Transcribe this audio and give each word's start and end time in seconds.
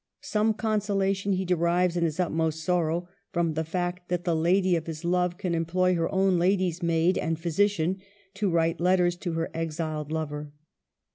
some 0.23 0.51
consolation 0.51 1.33
he 1.33 1.45
de 1.45 1.55
rives 1.55 1.95
in 1.95 2.03
his 2.03 2.19
utmost 2.19 2.63
sorrow 2.63 3.07
from 3.31 3.53
the 3.53 3.63
fact 3.63 4.09
that 4.09 4.23
the 4.23 4.35
lady 4.35 4.75
of 4.75 4.87
his 4.87 5.05
love 5.05 5.37
can 5.37 5.53
employ 5.53 5.93
her 5.93 6.11
own 6.11 6.39
lady's 6.39 6.81
maid 6.81 7.19
and 7.19 7.39
physician 7.39 8.01
to 8.33 8.49
write 8.49 8.81
letters 8.81 9.15
to 9.15 9.33
her 9.33 9.51
exiled 9.53 10.11
lover. 10.11 10.51